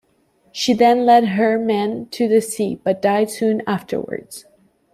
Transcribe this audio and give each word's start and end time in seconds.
She 0.51 0.73
then 0.73 1.05
led 1.05 1.25
her 1.27 1.59
men 1.59 2.07
to 2.07 2.27
the 2.27 2.41
sea, 2.41 2.81
but 2.83 3.03
died 3.03 3.29
soon 3.29 3.61
afterwards. 3.67 4.45